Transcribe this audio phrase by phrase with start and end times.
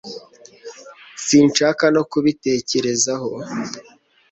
[1.25, 3.29] sinshaka no kubitekerezaho